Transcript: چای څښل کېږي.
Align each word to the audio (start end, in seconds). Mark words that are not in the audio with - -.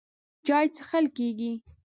چای 0.45 0.65
څښل 0.75 1.05
کېږي. 1.17 1.51